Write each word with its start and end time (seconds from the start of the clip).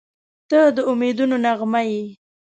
•ته 0.49 0.59
د 0.75 0.77
امیدونو 0.91 1.35
نغمه 1.45 1.81
یې. 1.89 2.03